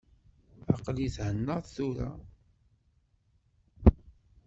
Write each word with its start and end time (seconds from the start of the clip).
Aql-i 0.73 1.07
thennaɣ 1.15 1.59
tura. 1.75 2.11